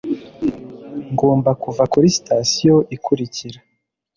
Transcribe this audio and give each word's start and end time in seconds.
Ngomba 1.11 1.51
kuva 1.63 1.83
kuri 1.91 2.07
sitasiyo 2.15 2.75
ikurikira. 2.95 3.59